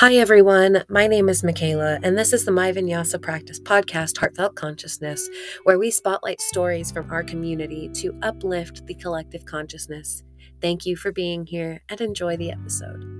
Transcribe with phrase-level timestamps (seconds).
[0.00, 0.82] Hi, everyone.
[0.88, 5.28] My name is Michaela, and this is the My Vinyasa Practice podcast, Heartfelt Consciousness,
[5.64, 10.22] where we spotlight stories from our community to uplift the collective consciousness.
[10.62, 13.19] Thank you for being here and enjoy the episode.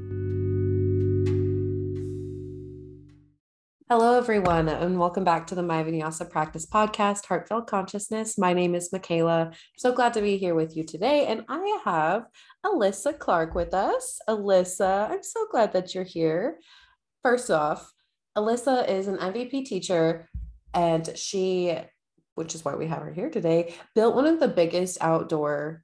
[3.92, 8.38] Hello, everyone, and welcome back to the My Vinyasa Practice podcast, Heartfelt Consciousness.
[8.38, 9.50] My name is Michaela.
[9.76, 12.26] So glad to be here with you today, and I have
[12.64, 14.20] Alyssa Clark with us.
[14.28, 16.60] Alyssa, I'm so glad that you're here.
[17.24, 17.92] First off,
[18.38, 20.28] Alyssa is an MVP teacher,
[20.72, 21.76] and she,
[22.36, 25.82] which is why we have her here today, built one of the biggest outdoor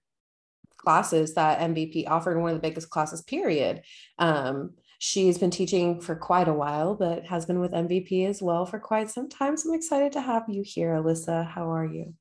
[0.76, 3.82] classes that MVP offered, one of the biggest classes, period.
[4.20, 8.64] Um, She's been teaching for quite a while, but has been with MVP as well
[8.64, 9.56] for quite some time.
[9.56, 11.46] So I'm excited to have you here, Alyssa.
[11.46, 12.14] How are you?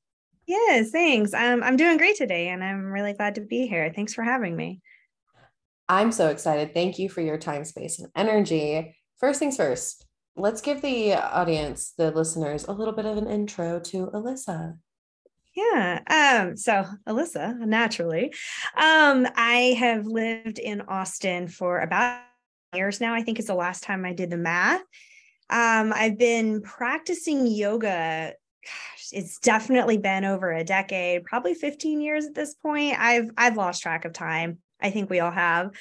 [0.45, 1.33] Yes, thanks.
[1.33, 3.91] Um, I'm doing great today, and I'm really glad to be here.
[3.95, 4.81] Thanks for having me.
[5.87, 6.73] I'm so excited.
[6.73, 8.95] Thank you for your time, space, and energy.
[9.17, 13.79] First things first, let's give the audience, the listeners, a little bit of an intro
[13.79, 14.77] to Alyssa.
[15.55, 16.01] Yeah.
[16.09, 18.33] Um, so Alyssa, naturally.
[18.75, 22.21] Um, I have lived in Austin for about
[22.75, 24.81] years now, I think is the last time I did the math.
[25.49, 28.33] Um, I've been practicing yoga.
[28.63, 32.99] Gosh, it's definitely been over a decade, probably 15 years at this point.
[32.99, 34.59] I've I've lost track of time.
[34.81, 35.71] I think we all have.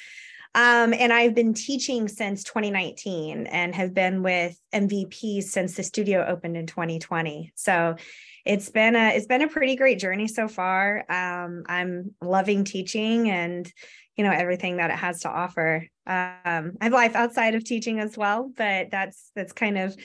[0.55, 6.25] Um, and I've been teaching since 2019 and have been with MVP since the studio
[6.25, 7.51] opened in 2020.
[7.55, 7.97] So
[8.45, 11.03] it's been a it's been a pretty great journey so far.
[11.09, 13.69] Um, I'm loving teaching and
[14.17, 17.99] you know everything that it has to offer um, i have life outside of teaching
[17.99, 19.95] as well but that's that's kind of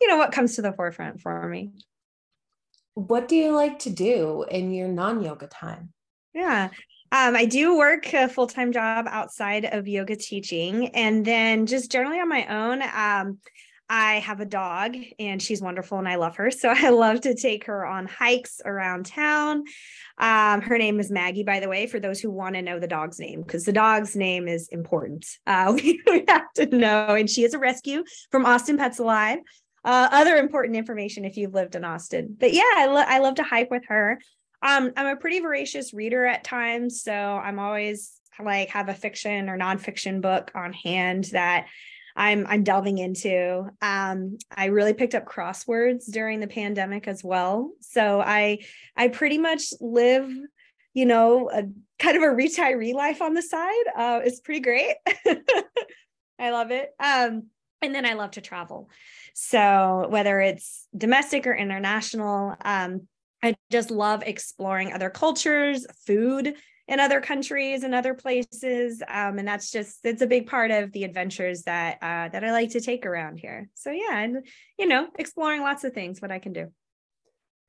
[0.00, 1.70] you know what comes to the forefront for me
[2.94, 5.92] what do you like to do in your non-yoga time
[6.34, 6.68] yeah
[7.12, 11.90] um, I do work a full time job outside of yoga teaching, and then just
[11.90, 12.82] generally on my own.
[12.82, 13.38] Um,
[13.92, 16.52] I have a dog and she's wonderful and I love her.
[16.52, 19.64] So I love to take her on hikes around town.
[20.16, 22.86] Um, her name is Maggie, by the way, for those who want to know the
[22.86, 25.26] dog's name, because the dog's name is important.
[25.46, 27.06] Uh, we, have to know.
[27.08, 29.38] And she is a rescue from Austin Pets Alive.
[29.84, 32.36] Uh, other important information if you've lived in Austin.
[32.38, 34.20] But yeah, I, lo- I love to hike with her.
[34.62, 37.02] Um, I'm a pretty voracious reader at times.
[37.02, 41.66] So I'm always like have a fiction or nonfiction book on hand that
[42.20, 43.64] I'm I'm delving into.
[43.80, 47.72] Um, I really picked up crosswords during the pandemic as well.
[47.80, 48.58] So I
[48.94, 50.30] I pretty much live,
[50.92, 51.62] you know, a
[51.98, 53.84] kind of a retiree life on the side.
[53.96, 54.96] Uh, it's pretty great.
[56.38, 56.90] I love it.
[57.00, 57.46] Um,
[57.80, 58.90] and then I love to travel.
[59.32, 63.08] So whether it's domestic or international, um,
[63.42, 66.54] I just love exploring other cultures, food,
[66.90, 70.90] in other countries and other places um, and that's just it's a big part of
[70.92, 73.70] the adventures that uh, that i like to take around here.
[73.74, 74.46] So yeah and
[74.78, 76.66] you know exploring lots of things what i can do.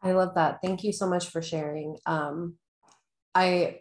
[0.04, 0.60] I love that.
[0.64, 1.98] Thank you so much for sharing.
[2.06, 2.56] Um,
[3.36, 3.80] i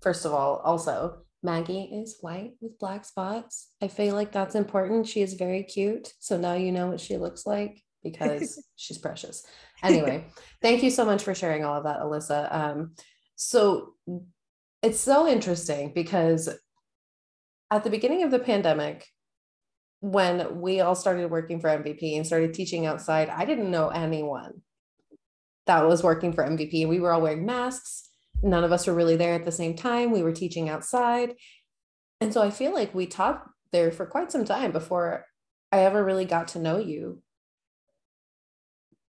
[0.00, 3.72] first of all also maggie is white with black spots.
[3.82, 5.08] I feel like that's important.
[5.08, 6.12] She is very cute.
[6.20, 9.44] So now you know what she looks like because she's precious.
[9.82, 10.24] Anyway
[10.62, 12.54] thank you so much for sharing all of that alyssa.
[12.54, 12.92] Um,
[13.34, 13.94] so
[14.82, 16.48] it's so interesting because
[17.70, 19.06] at the beginning of the pandemic,
[20.00, 24.62] when we all started working for MVP and started teaching outside, I didn't know anyone
[25.66, 26.88] that was working for MVP.
[26.88, 28.08] We were all wearing masks.
[28.42, 30.10] None of us were really there at the same time.
[30.10, 31.34] We were teaching outside.
[32.20, 35.24] And so I feel like we taught there for quite some time before
[35.70, 37.22] I ever really got to know you.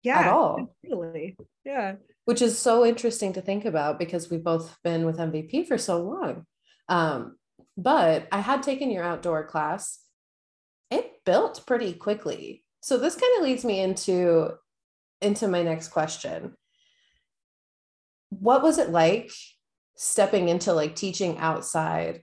[0.03, 0.19] Yeah.
[0.19, 0.77] At all.
[0.83, 1.37] Really.
[1.65, 5.79] Yeah which is so interesting to think about because we've both been with MVP for
[5.79, 6.47] so long.
[6.89, 7.37] Um,
[7.77, 9.99] but I had taken your outdoor class.
[10.91, 12.65] It built pretty quickly.
[12.81, 14.51] So this kind of leads me into
[15.21, 16.55] into my next question.
[18.31, 19.31] What was it like
[19.97, 22.23] stepping into like teaching outside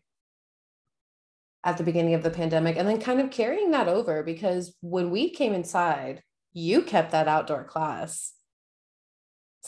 [1.64, 5.12] at the beginning of the pandemic and then kind of carrying that over because when
[5.12, 6.24] we came inside,
[6.54, 8.34] you kept that outdoor class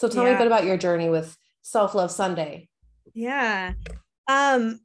[0.02, 0.32] so tell yeah.
[0.32, 2.68] me a bit about your journey with Self Love Sunday.
[3.14, 3.74] Yeah.
[4.28, 4.80] Um,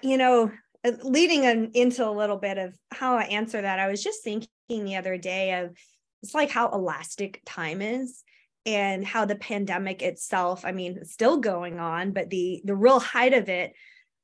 [0.00, 0.52] you know,
[0.84, 4.22] uh, leading an, into a little bit of how I answer that, I was just
[4.22, 5.76] thinking the other day of
[6.22, 8.22] it's like how elastic time is
[8.64, 13.00] and how the pandemic itself, I mean, it's still going on, but the the real
[13.00, 13.72] height of it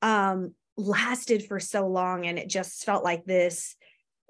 [0.01, 3.75] um lasted for so long and it just felt like this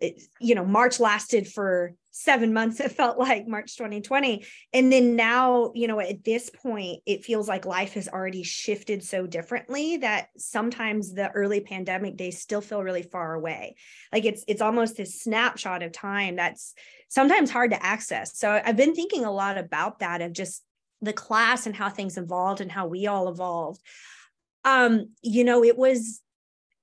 [0.00, 2.80] it, you know, March lasted for seven months.
[2.84, 4.44] It felt like March 2020.
[4.72, 9.02] And then now, you know, at this point, it feels like life has already shifted
[9.02, 13.76] so differently that sometimes the early pandemic days still feel really far away.
[14.12, 16.74] Like it's it's almost this snapshot of time that's
[17.08, 18.38] sometimes hard to access.
[18.38, 20.62] So I've been thinking a lot about that of just
[21.00, 23.80] the class and how things evolved and how we all evolved.
[24.64, 26.20] Um, you know, it was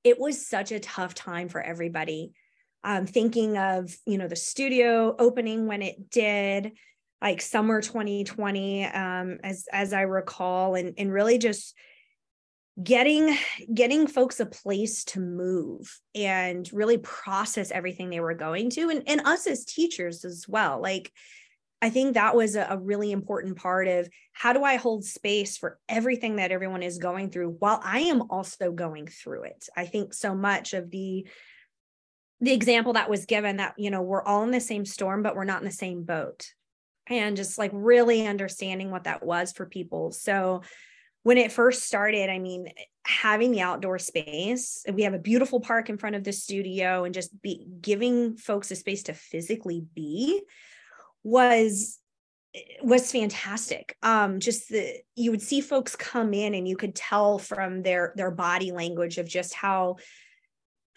[0.04, 2.34] it was such a tough time for everybody
[2.84, 6.74] um, thinking of you know the studio opening when it did
[7.22, 11.76] like summer 2020 um, as as i recall and and really just
[12.82, 13.38] getting
[13.74, 19.04] getting folks a place to move and really process everything they were going to and,
[19.08, 20.82] and us as teachers as well.
[20.82, 21.12] Like
[21.84, 25.58] i think that was a, a really important part of how do i hold space
[25.58, 29.68] for everything that everyone is going through while i am also going through it.
[29.76, 31.28] I think so much of the
[32.42, 35.36] the example that was given that you know we're all in the same storm but
[35.36, 36.48] we're not in the same boat.
[37.08, 40.12] And just like really understanding what that was for people.
[40.12, 40.62] So
[41.24, 42.68] when it first started i mean
[43.06, 47.14] having the outdoor space we have a beautiful park in front of the studio and
[47.14, 50.42] just be giving folks a space to physically be
[51.24, 52.00] was
[52.82, 53.96] was fantastic.
[54.04, 58.14] Um just the you would see folks come in and you could tell from their
[58.18, 59.98] their body language of just how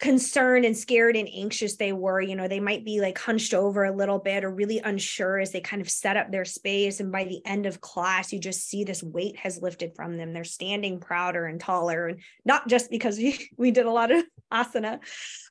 [0.05, 3.85] concerned and scared and anxious they were you know they might be like hunched over
[3.85, 7.11] a little bit or really unsure as they kind of set up their space and
[7.11, 10.43] by the end of class you just see this weight has lifted from them they're
[10.43, 14.23] standing prouder and taller and not just because we, we did a lot of
[14.53, 14.99] asana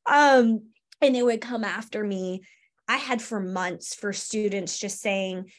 [0.06, 0.62] um
[1.00, 2.40] and they would come after me
[2.86, 5.50] i had for months for students just saying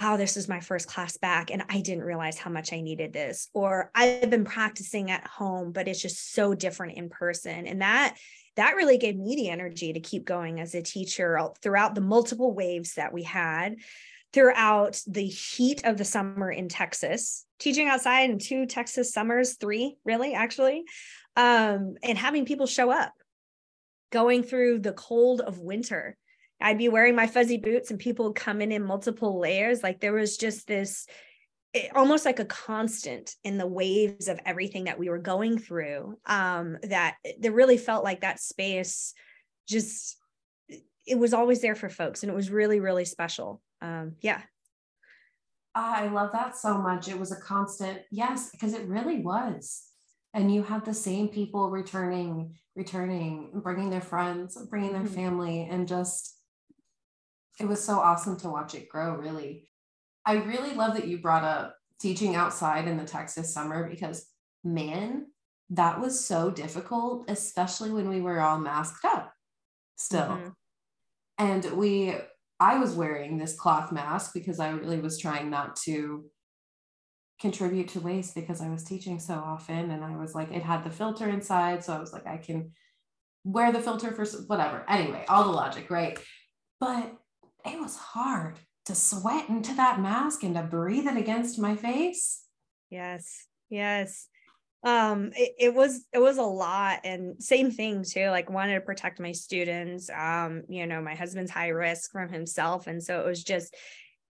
[0.00, 1.50] wow, this is my first class back.
[1.50, 3.48] And I didn't realize how much I needed this.
[3.52, 7.66] Or I've been practicing at home, but it's just so different in person.
[7.66, 8.16] And that
[8.60, 12.54] that really gave me the energy to keep going as a teacher throughout the multiple
[12.54, 13.76] waves that we had
[14.32, 19.96] throughout the heat of the summer in Texas, teaching outside in two Texas summers, three
[20.04, 20.84] really actually,
[21.36, 23.12] um, and having people show up,
[24.12, 26.16] going through the cold of winter
[26.60, 29.82] I'd be wearing my fuzzy boots and people would come in in multiple layers.
[29.82, 31.06] Like there was just this
[31.72, 36.18] it, almost like a constant in the waves of everything that we were going through.
[36.26, 39.14] Um, that that really felt like that space
[39.68, 40.16] just
[41.06, 43.60] it was always there for folks and it was really, really special.
[43.80, 44.42] Um, yeah.
[45.74, 47.08] I love that so much.
[47.08, 49.82] It was a constant, yes, because it really was.
[50.34, 55.14] And you had the same people returning, returning, bringing their friends, bringing their mm-hmm.
[55.14, 56.36] family, and just
[57.58, 59.69] it was so awesome to watch it grow, really.
[60.26, 64.26] I really love that you brought up teaching outside in the Texas summer because,
[64.64, 65.26] man,
[65.70, 69.32] that was so difficult, especially when we were all masked up
[69.96, 70.22] still.
[70.22, 70.48] Mm-hmm.
[71.38, 72.14] And we,
[72.58, 76.24] I was wearing this cloth mask because I really was trying not to
[77.40, 79.90] contribute to waste because I was teaching so often.
[79.90, 81.84] And I was like, it had the filter inside.
[81.84, 82.72] So I was like, I can
[83.44, 84.84] wear the filter for whatever.
[84.88, 86.18] Anyway, all the logic, right?
[86.78, 87.14] But
[87.64, 92.42] it was hard to sweat into that mask and to breathe it against my face.
[92.90, 93.46] Yes.
[93.68, 94.28] Yes.
[94.82, 98.80] Um, it, it was it was a lot and same thing too, like wanted to
[98.80, 100.08] protect my students.
[100.08, 102.86] Um, you know, my husband's high risk from himself.
[102.86, 103.74] And so it was just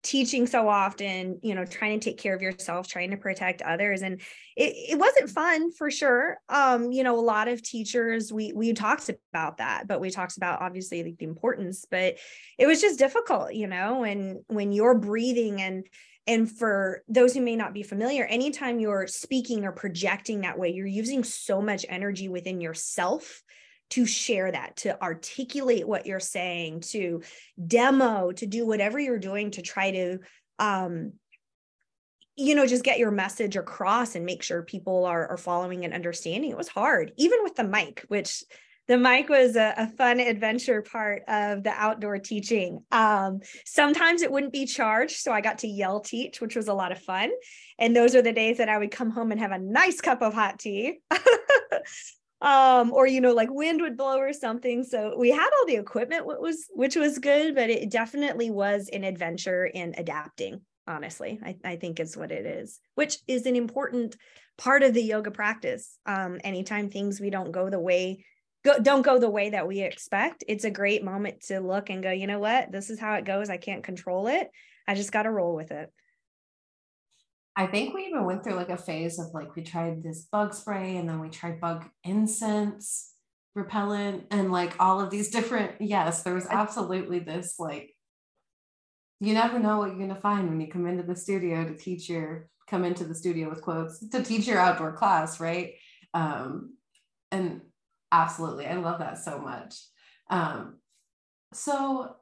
[0.02, 4.00] teaching so often you know trying to take care of yourself trying to protect others
[4.00, 4.20] and
[4.56, 6.38] it, it wasn't fun for sure.
[6.48, 10.36] Um you know a lot of teachers we we talked about that but we talked
[10.36, 12.16] about obviously the, the importance but
[12.58, 15.86] it was just difficult you know and when you're breathing and
[16.26, 20.70] and for those who may not be familiar anytime you're speaking or projecting that way
[20.70, 23.42] you're using so much energy within yourself
[23.90, 27.22] to share that, to articulate what you're saying, to
[27.66, 30.18] demo, to do whatever you're doing to try to
[30.58, 31.12] um,
[32.36, 35.92] you know just get your message across and make sure people are, are following and
[35.92, 38.42] understanding it was hard even with the mic which
[38.88, 42.82] the mic was a, a, fun adventure part of the outdoor teaching.
[42.90, 46.74] Um, sometimes it wouldn't be charged, so I got to yell teach, which was a
[46.74, 47.30] lot of fun.
[47.78, 50.22] And those are the days that I would come home and have a nice cup
[50.22, 50.98] of hot tea.
[52.42, 54.82] um or you know like wind would blow or something.
[54.84, 58.88] So we had all the equipment what was which was good but it definitely was
[58.92, 63.56] an adventure in adapting honestly I, I think is what it is which is an
[63.56, 64.16] important
[64.58, 65.98] part of the yoga practice.
[66.06, 68.24] Um anytime things we don't go the way
[68.64, 72.02] go don't go the way that we expect it's a great moment to look and
[72.02, 72.72] go you know what?
[72.72, 73.50] This is how it goes.
[73.50, 74.48] I can't control it.
[74.88, 75.92] I just got to roll with it
[77.56, 80.54] I think we even went through like a phase of like we tried this bug
[80.54, 83.12] spray and then we tried bug incense.
[83.54, 87.94] repellent and like all of these different yes there was absolutely this like
[89.20, 91.76] you never know what you're going to find when you come into the studio to
[91.76, 95.74] teach your come into the studio with quotes to teach your outdoor class right
[96.14, 96.74] um
[97.32, 97.60] and
[98.12, 99.74] absolutely i love that so much
[100.30, 100.76] um
[101.52, 102.14] so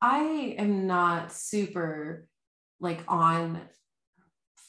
[0.00, 2.26] i am not super
[2.80, 3.60] like on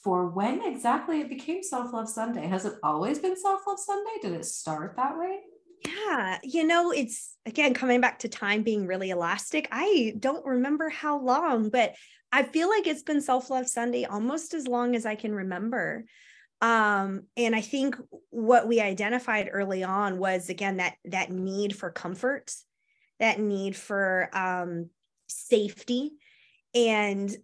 [0.03, 2.47] for when exactly it became self love Sunday.
[2.47, 4.11] Has it always been self love Sunday?
[4.21, 5.39] Did it start that way?
[5.85, 9.67] Yeah, you know, it's again coming back to time being really elastic.
[9.71, 11.95] I don't remember how long, but
[12.31, 16.05] I feel like it's been self love Sunday almost as long as I can remember.
[16.61, 17.95] Um, and I think
[18.29, 22.53] what we identified early on was again that that need for comfort,
[23.19, 24.89] that need for um,
[25.27, 26.11] safety,
[26.73, 27.35] and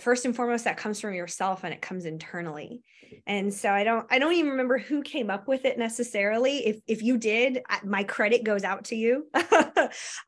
[0.00, 2.82] first and foremost that comes from yourself and it comes internally.
[3.26, 6.66] And so i don't i don't even remember who came up with it necessarily.
[6.66, 9.26] If if you did my credit goes out to you.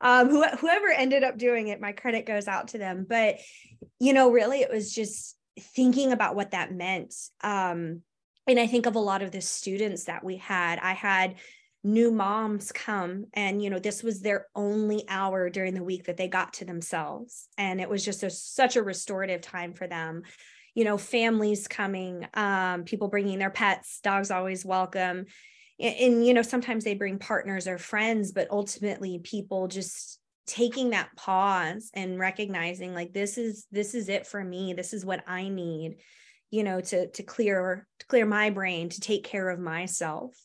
[0.01, 3.05] Um who, whoever ended up doing it my credit goes out to them.
[3.07, 3.37] But
[3.99, 7.15] you know really it was just thinking about what that meant.
[7.43, 8.01] Um
[8.47, 10.77] and i think of a lot of the students that we had.
[10.79, 11.35] I had
[11.85, 16.17] new moms come and you know this was their only hour during the week that
[16.17, 17.47] they got to themselves.
[17.59, 20.23] And it was just a, such a restorative time for them.
[20.73, 25.25] You know families coming um, people bringing their pets dogs always welcome.
[25.79, 30.89] And, and you know sometimes they bring partners or friends but ultimately people just taking
[30.89, 34.73] that pause and recognizing like this is this is it for me.
[34.73, 35.97] This is what i need
[36.49, 40.35] you know to to clear to clear my brain to take care of myself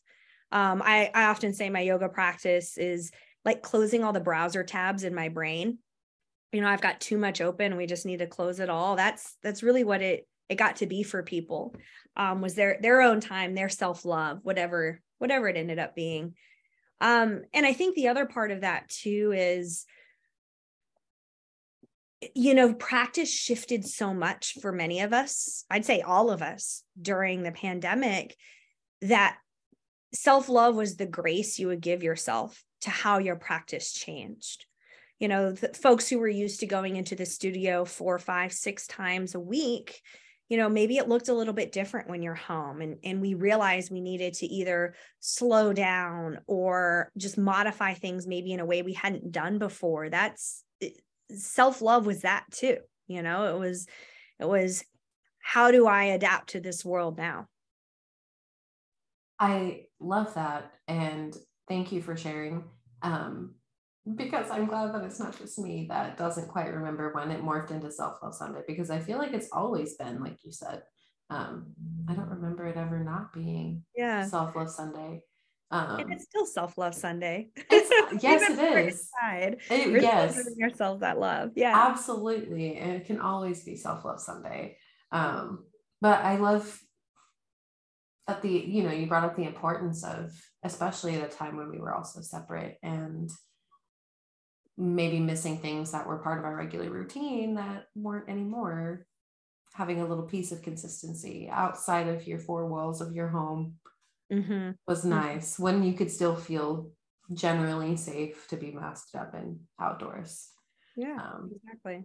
[0.52, 3.11] um, I, I often say my yoga practice is
[3.45, 5.78] like closing all the browser tabs in my brain.
[6.52, 8.97] You know i've got too much open we just need to close it all.
[8.97, 11.75] That's that's really what it it got to be for people.
[12.16, 16.35] Um, was their their own time their self-love whatever whatever it ended up being.
[17.00, 19.87] Um, and i think the other part of that too is
[22.35, 26.83] you know practice shifted so much for many of us i'd say all of us
[27.00, 28.37] during the pandemic
[29.00, 29.38] that
[30.12, 34.67] self love was the grace you would give yourself to how your practice changed.
[35.19, 39.35] You know, folks who were used to going into the studio four, five, six times
[39.35, 40.00] a week,
[40.49, 42.81] you know, maybe it looked a little bit different when you're home.
[42.81, 48.52] And, and we realized we needed to either slow down or just modify things maybe
[48.52, 50.09] in a way we hadn't done before.
[50.09, 50.64] That's
[51.29, 52.79] self love was that too.
[53.07, 53.87] You know, it was,
[54.40, 54.85] it was,
[55.40, 57.47] how do I adapt to this world now?
[59.40, 60.70] I love that.
[60.87, 61.35] And
[61.66, 62.64] thank you for sharing.
[63.02, 63.54] Um,
[64.14, 67.70] because I'm glad that it's not just me that doesn't quite remember when it morphed
[67.70, 70.82] into Self Love Sunday, because I feel like it's always been, like you said,
[71.30, 71.73] um,
[72.09, 75.23] I don't remember it ever not being yeah Self Love Sunday.
[75.70, 77.50] Um, and it's still Self Love Sunday.
[77.70, 79.09] yes, it is.
[79.20, 81.52] Side, it, yes, giving yourself that love.
[81.54, 84.76] Yeah, absolutely, and it can always be Self Love Sunday.
[85.12, 85.66] Um,
[86.00, 86.80] but I love
[88.30, 90.32] that the you know you brought up the importance of
[90.62, 93.30] especially at a time when we were also separate and
[94.78, 99.04] maybe missing things that were part of our regular routine that weren't anymore
[99.75, 103.75] having a little piece of consistency outside of your four walls of your home
[104.32, 104.70] mm-hmm.
[104.87, 105.10] was mm-hmm.
[105.10, 105.64] nice mm-hmm.
[105.64, 106.90] when you could still feel
[107.32, 110.50] generally safe to be masked up and outdoors
[110.96, 112.04] yeah um, exactly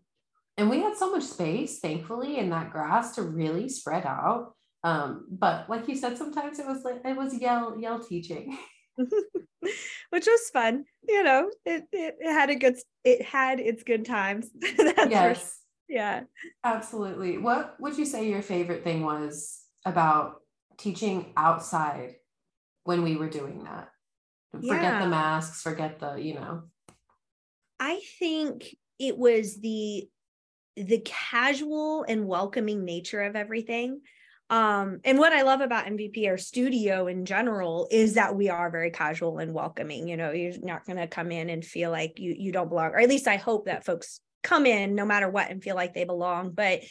[0.58, 4.55] and we had so much space thankfully in that grass to really spread out
[4.86, 8.56] um, but like you said, sometimes it was like it was yell yell teaching.
[10.12, 11.50] Which was fun, you know.
[11.66, 14.52] It, it, it had a good it had its good times.
[14.62, 15.60] yes.
[15.90, 16.22] Yeah.
[16.64, 17.40] Absolutely.
[17.40, 20.36] What would you say your favorite thing was about
[20.78, 22.16] teaching outside
[22.84, 23.90] when we were doing that?
[24.52, 25.04] Forget yeah.
[25.04, 26.62] the masks, forget the, you know.
[27.80, 30.08] I think it was the
[30.78, 34.02] the casual and welcoming nature of everything
[34.52, 38.70] um and what i love about mvp or studio in general is that we are
[38.70, 42.20] very casual and welcoming you know you're not going to come in and feel like
[42.20, 45.28] you you don't belong or at least i hope that folks come in no matter
[45.28, 46.52] what and feel like they belong.
[46.52, 46.82] But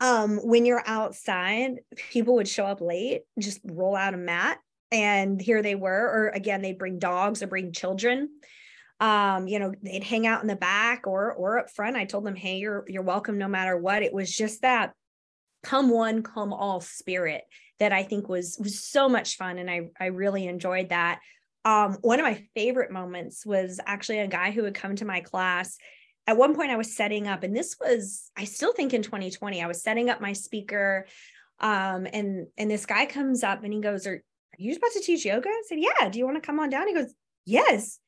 [0.00, 1.78] um when you're outside
[2.10, 4.58] people would show up late just roll out a mat
[4.90, 8.28] and here they were or again they'd bring dogs or bring children.
[9.00, 11.96] Um you know they'd hang out in the back or or up front.
[11.96, 14.02] I told them hey you're you're welcome no matter what.
[14.02, 14.92] It was just that
[15.62, 17.42] come one come all spirit
[17.78, 21.20] that i think was was so much fun and i i really enjoyed that
[21.64, 25.20] um, one of my favorite moments was actually a guy who would come to my
[25.20, 25.76] class
[26.26, 29.62] at one point i was setting up and this was i still think in 2020
[29.62, 31.06] i was setting up my speaker
[31.60, 35.00] um, and and this guy comes up and he goes are, are you about to
[35.00, 37.14] teach yoga i said yeah do you want to come on down he goes
[37.44, 37.98] Yes.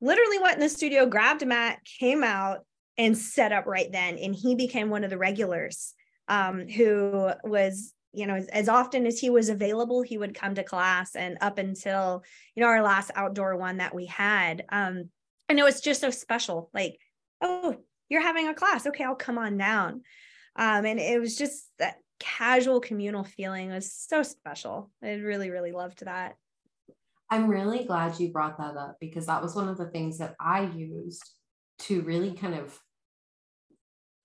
[0.00, 2.60] Literally went in the studio, grabbed a mat, came out,
[2.96, 4.18] and set up right then.
[4.18, 5.94] And he became one of the regulars
[6.30, 10.62] um, who was, you know, as, often as he was available, he would come to
[10.62, 11.16] class.
[11.16, 12.22] And up until,
[12.54, 14.64] you know, our last outdoor one that we had.
[14.70, 15.10] Um,
[15.48, 16.70] and it was just so special.
[16.72, 16.96] Like,
[17.42, 17.76] oh,
[18.08, 18.86] you're having a class.
[18.86, 20.02] Okay, I'll come on down.
[20.56, 24.90] Um, and it was just that casual communal feeling was so special.
[25.02, 26.36] I really, really loved that.
[27.28, 30.34] I'm really glad you brought that up because that was one of the things that
[30.40, 31.28] I used
[31.80, 32.78] to really kind of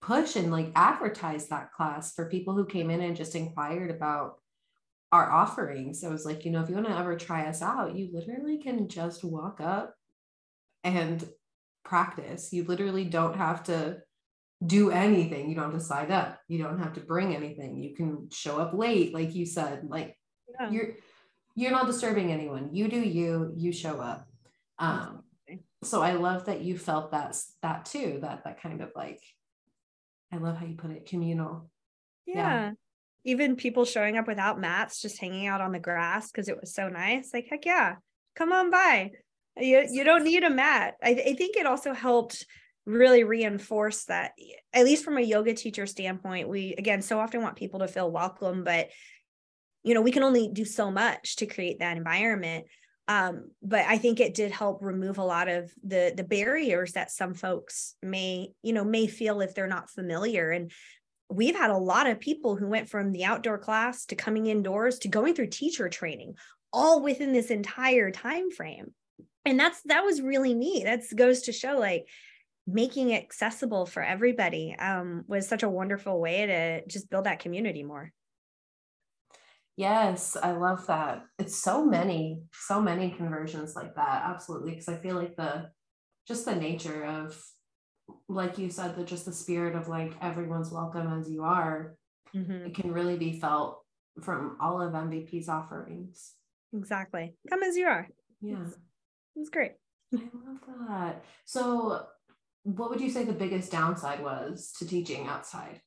[0.05, 4.35] push and like advertise that class for people who came in and just inquired about
[5.11, 6.01] our offerings.
[6.01, 8.09] So it was like, you know, if you want to ever try us out, you
[8.13, 9.95] literally can just walk up
[10.83, 11.27] and
[11.83, 12.53] practice.
[12.53, 13.97] You literally don't have to
[14.63, 15.49] do anything.
[15.49, 16.39] You don't have to sign up.
[16.47, 17.81] You don't have to bring anything.
[17.81, 19.85] You can show up late, like you said.
[19.87, 20.15] Like
[20.59, 20.69] yeah.
[20.69, 20.89] you're
[21.55, 22.69] you're not disturbing anyone.
[22.73, 24.27] You do you, you show up.
[24.77, 25.23] Um,
[25.83, 29.21] so I love that you felt that that too, that that kind of like
[30.35, 31.69] I love how you put it communal.
[32.25, 32.35] Yeah.
[32.35, 32.71] yeah.
[33.23, 36.73] Even people showing up without mats, just hanging out on the grass because it was
[36.73, 37.31] so nice.
[37.33, 37.95] Like, heck yeah,
[38.35, 39.11] come on by.
[39.57, 40.95] You, you don't need a mat.
[41.01, 42.45] I, I think it also helped
[42.85, 44.33] really reinforce that,
[44.73, 46.49] at least from a yoga teacher standpoint.
[46.49, 48.89] We, again, so often want people to feel welcome, but
[49.83, 52.65] you know, we can only do so much to create that environment
[53.07, 57.11] um, but I think it did help remove a lot of the the barriers that
[57.11, 60.49] some folks may you know may feel if they're not familiar.
[60.49, 60.71] And
[61.29, 64.99] we've had a lot of people who went from the outdoor class to coming indoors
[64.99, 66.35] to going through teacher training
[66.73, 68.93] all within this entire time frame.
[69.45, 70.85] And that's that was really neat.
[70.85, 72.07] That goes to show like
[72.67, 77.39] making it accessible for everybody um, was such a wonderful way to just build that
[77.39, 78.11] community more
[79.77, 81.23] Yes, I love that.
[81.37, 84.23] It's so many, so many conversions like that.
[84.25, 84.71] Absolutely.
[84.71, 85.69] Because I feel like the
[86.27, 87.37] just the nature of
[88.29, 91.95] like you said, the just the spirit of like everyone's welcome as you are,
[92.35, 92.67] mm-hmm.
[92.67, 93.81] it can really be felt
[94.21, 96.33] from all of MVP's offerings.
[96.73, 97.35] Exactly.
[97.49, 98.07] Come as you are.
[98.41, 98.57] Yeah.
[98.61, 98.77] It's,
[99.35, 99.73] it's great.
[100.13, 101.25] I love that.
[101.45, 102.05] So
[102.63, 105.81] what would you say the biggest downside was to teaching outside?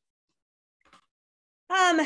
[1.71, 2.01] Um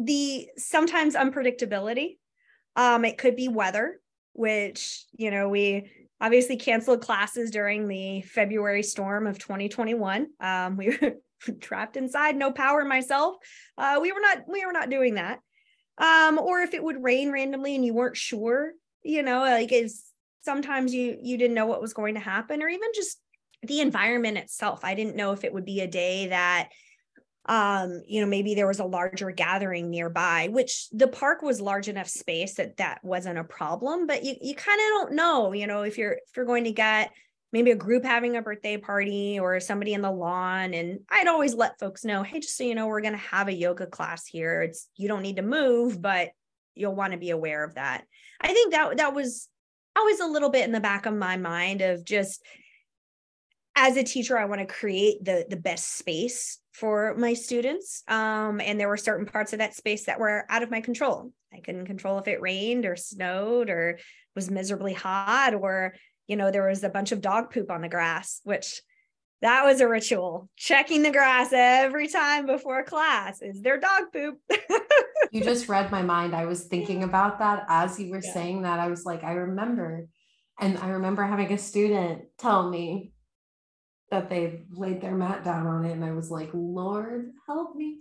[0.00, 2.16] the sometimes unpredictability.
[2.76, 4.00] Um, it could be weather,
[4.32, 10.28] which, you know, we obviously canceled classes during the February storm of 2021.
[10.40, 11.16] Um, we were
[11.60, 13.36] trapped inside, no power myself.
[13.76, 15.40] Uh, we were not, we were not doing that.
[15.98, 20.04] Um, or if it would rain randomly and you weren't sure, you know, like is
[20.42, 23.20] sometimes you you didn't know what was going to happen, or even just
[23.62, 24.84] the environment itself.
[24.84, 26.70] I didn't know if it would be a day that
[27.50, 31.88] um you know maybe there was a larger gathering nearby which the park was large
[31.88, 35.66] enough space that that wasn't a problem but you you kind of don't know you
[35.66, 37.12] know if you're if you're going to get
[37.52, 41.52] maybe a group having a birthday party or somebody in the lawn and i'd always
[41.52, 44.24] let folks know hey just so you know we're going to have a yoga class
[44.24, 44.62] here.
[44.62, 46.30] It's you don't need to move but
[46.74, 48.04] you'll want to be aware of that.
[48.40, 49.48] I think that that was
[49.96, 52.44] always a little bit in the back of my mind of just
[53.82, 58.02] as a teacher i want to create the the best space for my students.
[58.08, 61.32] Um, and there were certain parts of that space that were out of my control.
[61.52, 63.98] I couldn't control if it rained or snowed or
[64.34, 65.94] was miserably hot or,
[66.26, 68.80] you know, there was a bunch of dog poop on the grass, which
[69.42, 70.48] that was a ritual.
[70.56, 73.42] Checking the grass every time before class.
[73.42, 74.38] Is there dog poop?
[75.32, 76.34] you just read my mind.
[76.34, 78.32] I was thinking about that as you were yeah.
[78.32, 78.78] saying that.
[78.78, 80.06] I was like, I remember.
[80.60, 83.12] And I remember having a student tell me,
[84.10, 88.00] that they laid their mat down on it and I was like, Lord, help me.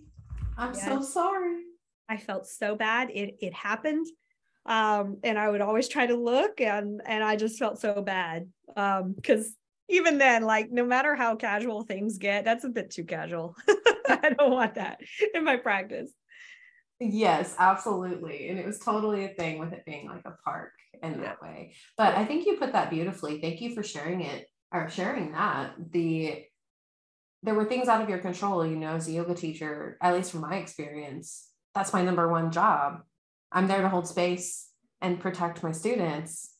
[0.57, 0.85] I'm yes.
[0.85, 1.63] so sorry.
[2.09, 3.11] I felt so bad.
[3.11, 4.07] It it happened.
[4.65, 8.49] Um, and I would always try to look and and I just felt so bad.
[8.75, 9.55] Um, because
[9.87, 13.55] even then, like no matter how casual things get, that's a bit too casual.
[14.09, 14.99] I don't want that
[15.33, 16.11] in my practice.
[16.99, 18.49] Yes, absolutely.
[18.49, 21.73] And it was totally a thing with it being like a park in that way.
[21.97, 23.39] But I think you put that beautifully.
[23.39, 26.43] Thank you for sharing it or sharing that the
[27.41, 30.31] there were things out of your control you know as a yoga teacher at least
[30.31, 33.01] from my experience that's my number one job.
[33.51, 34.69] I'm there to hold space
[35.01, 36.55] and protect my students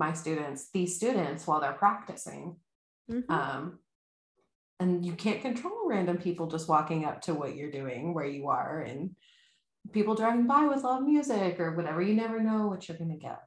[0.00, 2.56] my students these students while they're practicing.
[3.10, 3.32] Mm-hmm.
[3.32, 3.78] um,
[4.80, 8.48] and you can't control random people just walking up to what you're doing where you
[8.48, 9.16] are and
[9.92, 13.16] people driving by with loud music or whatever you never know what you're going to
[13.16, 13.40] get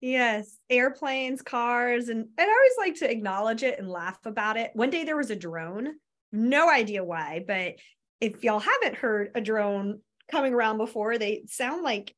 [0.00, 4.70] Yes, airplanes, cars, and, and I always like to acknowledge it and laugh about it.
[4.74, 5.94] One day there was a drone,
[6.30, 7.74] no idea why, but
[8.20, 12.14] if y'all haven't heard a drone coming around before, they sound like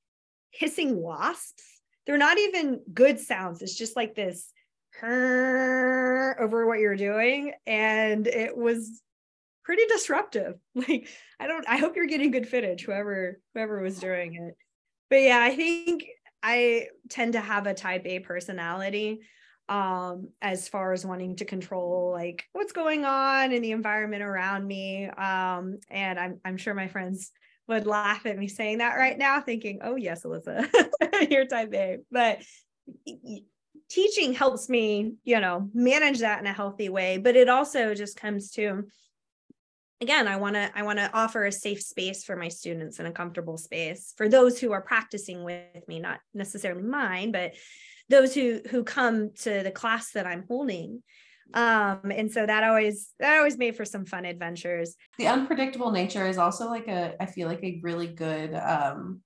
[0.51, 1.63] hissing wasps.
[2.07, 3.63] they're not even good sounds.
[3.63, 4.53] It's just like this
[5.03, 7.53] over what you're doing.
[7.67, 9.01] And it was
[9.65, 10.55] pretty disruptive.
[10.75, 14.55] Like, I don't, I hope you're getting good footage, whoever, whoever was doing it.
[15.09, 16.05] But yeah, I think
[16.43, 19.21] I tend to have a type A personality
[19.71, 24.67] um as far as wanting to control like what's going on in the environment around
[24.67, 27.31] me um and i'm i'm sure my friends
[27.69, 30.69] would laugh at me saying that right now thinking oh yes alyssa
[31.31, 31.99] you're type a.
[32.11, 32.43] But
[33.89, 38.17] teaching helps me you know manage that in a healthy way but it also just
[38.17, 38.85] comes to
[40.01, 43.09] again i want to i want to offer a safe space for my students and
[43.09, 47.53] a comfortable space for those who are practicing with me not necessarily mine but
[48.11, 51.03] those who who come to the class that I'm holding.
[51.55, 54.97] Um, and so that always that always made for some fun adventures.
[55.19, 59.23] The unpredictable nature is also like a I feel like a really good um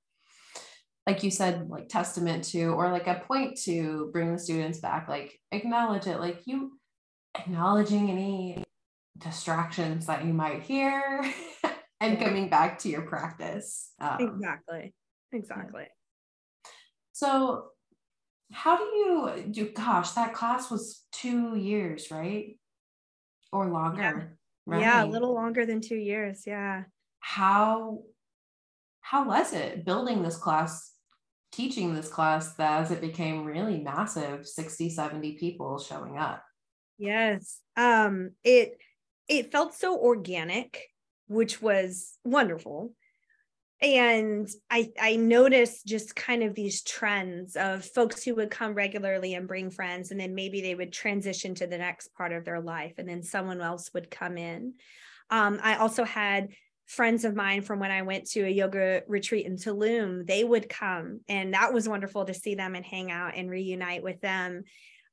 [1.06, 5.06] like you said like testament to or like a point to bring the students back
[5.06, 6.78] like acknowledge it like you
[7.38, 8.64] acknowledging any
[9.18, 11.24] distractions that you might hear
[12.00, 12.24] and yeah.
[12.24, 14.92] coming back to your practice um, exactly.
[15.33, 15.87] exactly.
[17.12, 17.66] So
[18.53, 22.59] how do you do gosh that class was two years right?
[23.53, 24.22] Or longer yeah.
[24.66, 24.81] Right?
[24.81, 26.85] yeah a little longer than two years yeah.
[27.20, 28.00] How
[29.00, 30.92] how was it building this class
[31.53, 36.42] teaching this class that as it became really massive 60 70 people showing up?
[36.98, 37.61] Yes.
[37.77, 38.77] Um it
[39.28, 40.82] it felt so organic
[41.26, 42.92] which was wonderful.
[43.82, 49.34] And i i noticed just kind of these trends of folks who would come regularly
[49.34, 52.60] and bring friends and then maybe they would transition to the next part of their
[52.60, 54.74] life and then someone else would come in.
[55.30, 56.50] Um, i also had
[56.87, 60.68] friends of mine from when i went to a yoga retreat in tulum they would
[60.68, 64.62] come and that was wonderful to see them and hang out and reunite with them.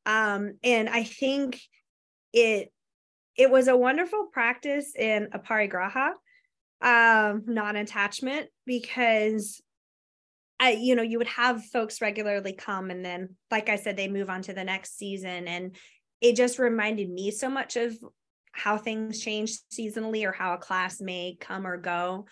[0.06, 1.60] Um, and i think
[2.32, 2.72] it
[3.38, 6.12] it was a wonderful practice in aparigraha
[6.82, 9.62] um, non-attachment because
[10.60, 14.08] I, you know, you would have folks regularly come and then, like I said, they
[14.08, 15.48] move on to the next season.
[15.48, 15.76] And
[16.22, 17.98] it just reminded me so much of
[18.52, 22.28] how things change seasonally or how a class may come or go.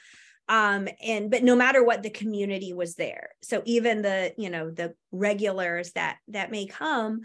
[0.48, 3.30] Um, and but no matter what, the community was there.
[3.42, 7.22] So even the, you know, the regulars that that may come,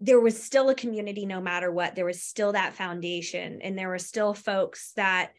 [0.00, 1.94] there was still a community no matter what.
[1.94, 5.32] There was still that foundation and there were still folks that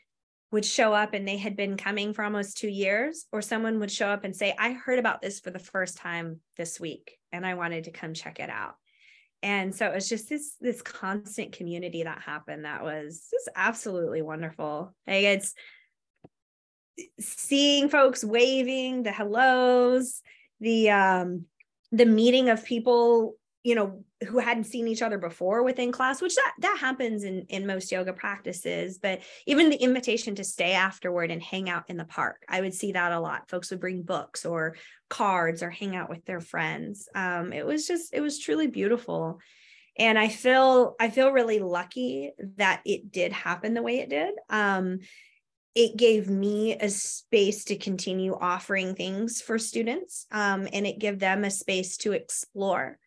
[0.51, 3.89] would show up and they had been coming for almost two years or someone would
[3.89, 7.45] show up and say i heard about this for the first time this week and
[7.45, 8.75] i wanted to come check it out.
[9.43, 14.21] And so it was just this this constant community that happened that was just absolutely
[14.21, 14.93] wonderful.
[15.07, 15.55] Like it's
[17.19, 20.21] seeing folks waving the hellos
[20.59, 21.45] the um
[21.91, 26.35] the meeting of people you know who hadn't seen each other before within class which
[26.35, 31.31] that that happens in in most yoga practices but even the invitation to stay afterward
[31.31, 33.49] and hang out in the park i would see that a lot.
[33.49, 34.75] Folks would bring books or
[35.09, 37.07] cards or hang out with their friends.
[37.13, 39.39] Um, it was just it was truly beautiful.
[39.97, 44.33] And i feel i feel really lucky that it did happen the way it did.
[44.49, 44.99] Um,
[45.73, 51.17] it gave me a space to continue offering things for students um, and it gave
[51.17, 52.99] them a space to explore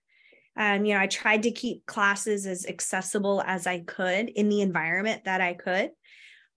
[0.56, 4.60] um, you know, I tried to keep classes as accessible as I could in the
[4.60, 5.90] environment that I could.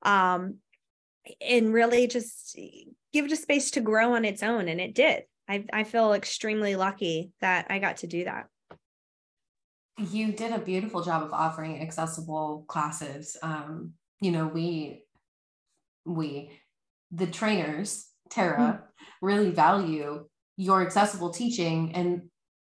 [0.03, 0.57] Um,
[1.41, 2.57] and really just
[3.11, 4.67] give it a space to grow on its own.
[4.67, 5.23] And it did.
[5.49, 8.47] I, I feel extremely lucky that I got to do that.
[9.97, 13.35] You did a beautiful job of offering accessible classes.
[13.41, 15.03] Um, you know, we,
[16.05, 16.51] we,
[17.11, 19.25] the trainers, Tara, mm-hmm.
[19.25, 22.23] really value your accessible teaching and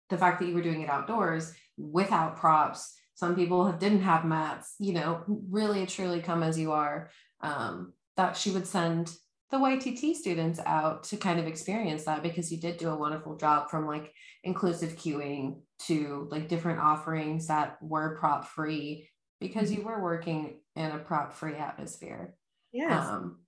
[0.09, 4.75] the fact that you were doing it outdoors without props some people didn't have mats
[4.79, 7.09] you know really truly come as you are
[7.41, 9.11] um, that she would send
[9.49, 13.37] the YTT students out to kind of experience that because you did do a wonderful
[13.37, 14.11] job from like
[14.43, 19.07] inclusive cueing to like different offerings that were prop free
[19.39, 19.87] because you mm-hmm.
[19.87, 22.35] were working in a prop free atmosphere.
[22.73, 23.07] Yes.
[23.07, 23.39] Um,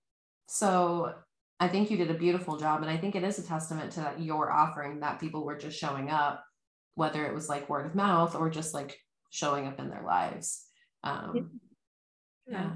[0.48, 1.14] so
[1.60, 2.82] I think you did a beautiful job.
[2.82, 6.10] And I think it is a testament to your offering that people were just showing
[6.10, 6.46] up
[6.96, 9.00] whether it was like word of mouth or just like
[9.30, 10.66] showing up in their lives.
[11.04, 11.62] Um,
[12.48, 12.72] yeah.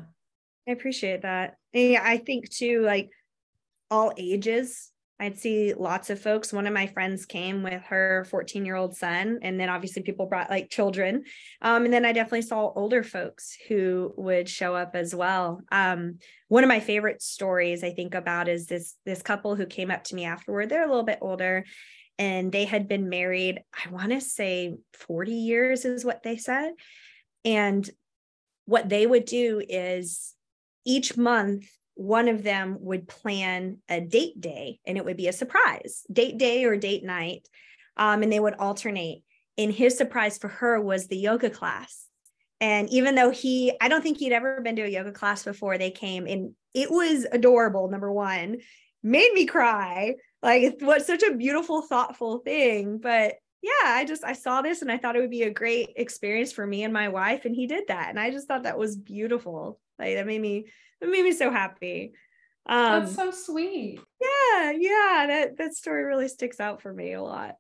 [0.67, 1.55] I appreciate that.
[1.73, 3.09] Yeah, I think too, like
[3.91, 6.51] all ages, I'd see lots of folks.
[6.51, 10.25] One of my friends came with her 14 year old son, and then obviously people
[10.25, 11.23] brought like children.
[11.61, 15.61] Um, and then I definitely saw older folks who would show up as well.
[15.71, 19.91] Um, one of my favorite stories I think about is this this couple who came
[19.91, 20.69] up to me afterward.
[20.69, 21.63] They're a little bit older,
[22.19, 26.73] and they had been married, I want to say 40 years is what they said.
[27.43, 27.89] And
[28.65, 30.33] what they would do is
[30.85, 35.33] each month, one of them would plan a date day and it would be a
[35.33, 37.47] surprise date day or date night.
[37.97, 39.21] Um, and they would alternate.
[39.57, 42.07] And his surprise for her was the yoga class.
[42.59, 45.77] And even though he, I don't think he'd ever been to a yoga class before
[45.77, 48.57] they came, and it was adorable, number one,
[49.03, 50.15] made me cry.
[50.43, 52.99] Like, it was such a beautiful, thoughtful thing.
[52.99, 55.93] But yeah, I just I saw this and I thought it would be a great
[55.95, 58.77] experience for me and my wife, and he did that, and I just thought that
[58.77, 59.79] was beautiful.
[59.97, 60.65] Like that made me
[60.99, 62.11] that made me so happy.
[62.65, 64.01] Um, That's so sweet.
[64.21, 67.55] Yeah, yeah, that that story really sticks out for me a lot.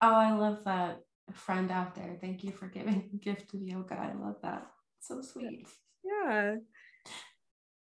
[0.00, 1.00] Oh, I love that
[1.32, 2.16] friend out there.
[2.20, 3.94] Thank you for giving a gift of yoga.
[3.94, 4.68] I love that.
[5.00, 5.66] So sweet.
[6.04, 6.56] Yeah.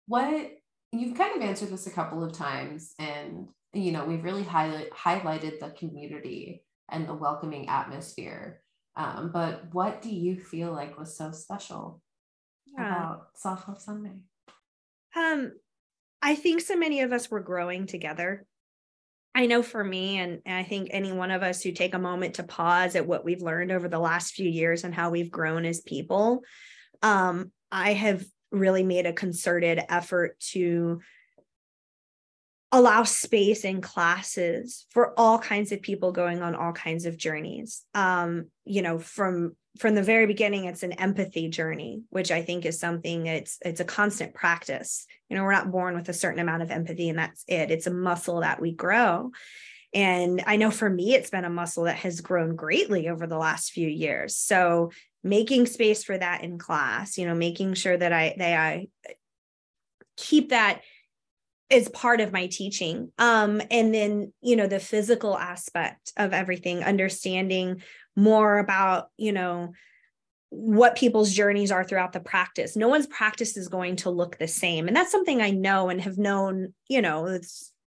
[0.07, 0.51] What
[0.90, 4.91] you've kind of answered this a couple of times, and you know we've really highlight,
[4.91, 8.62] highlighted the community and the welcoming atmosphere.
[8.97, 12.01] Um, but what do you feel like was so special
[12.67, 12.89] yeah.
[12.89, 14.17] about Self Love Sunday?
[15.15, 15.53] Um,
[16.23, 18.47] I think so many of us were growing together.
[19.35, 21.99] I know for me, and, and I think any one of us who take a
[21.99, 25.31] moment to pause at what we've learned over the last few years and how we've
[25.31, 26.41] grown as people,
[27.03, 31.01] um, I have really made a concerted effort to
[32.72, 37.85] allow space in classes for all kinds of people going on all kinds of journeys.
[37.94, 42.64] Um you know from from the very beginning it's an empathy journey which i think
[42.64, 45.07] is something it's it's a constant practice.
[45.29, 47.70] You know we're not born with a certain amount of empathy and that's it.
[47.70, 49.31] It's a muscle that we grow.
[49.94, 53.38] And i know for me it's been a muscle that has grown greatly over the
[53.38, 54.37] last few years.
[54.37, 54.90] So
[55.22, 58.87] making space for that in class you know making sure that i that i
[60.16, 60.81] keep that
[61.68, 66.85] is part of my teaching um and then you know the physical aspect of everything
[66.85, 67.83] understanding
[68.14, 69.72] more about you know
[70.50, 72.76] what people's journeys are throughout the practice.
[72.76, 76.00] No one's practice is going to look the same and that's something i know and
[76.00, 77.38] have known you know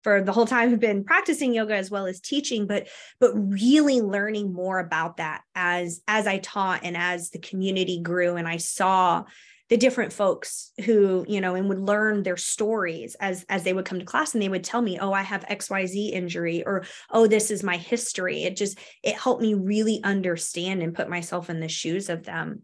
[0.04, 2.88] for the whole time I've been practicing yoga as well as teaching but
[3.20, 8.38] but really learning more about that as as I taught and as the community grew
[8.38, 9.26] and I saw
[9.70, 13.86] the different folks who you know and would learn their stories as as they would
[13.86, 17.28] come to class and they would tell me oh i have xyz injury or oh
[17.28, 18.44] this is my history.
[18.44, 22.64] It just it helped me really understand and put myself in the shoes of them.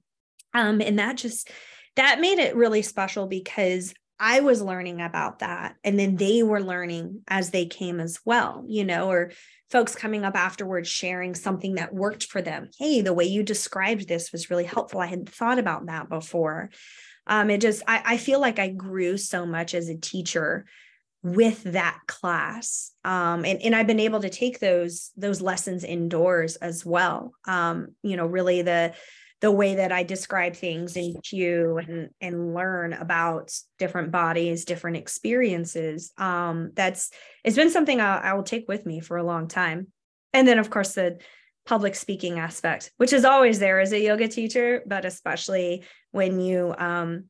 [0.54, 1.50] Um and that just
[1.96, 5.76] that made it really special because I was learning about that.
[5.84, 9.32] And then they were learning as they came as well, you know, or
[9.69, 12.69] folks coming up afterwards sharing something that worked for them.
[12.78, 15.02] Hey, the way you described this was really helpful.
[15.02, 16.69] I hadn't thought about that before.
[17.26, 20.65] Um, it just, I, I feel like I grew so much as a teacher
[21.23, 26.58] with that class um, and, and i've been able to take those those lessons indoors
[26.58, 28.93] as well um, you know really the
[29.44, 34.96] the way that I describe things and cue and and learn about different bodies, different
[34.96, 36.14] experiences.
[36.18, 37.12] Um, that's
[37.44, 39.88] it's been something I, I will take with me for a long time.
[40.32, 41.20] And then of course the
[41.66, 46.74] public speaking aspect, which is always there as a yoga teacher, but especially when you
[46.78, 47.26] um,